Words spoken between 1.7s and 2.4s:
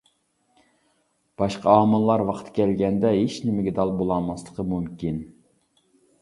ئامىللار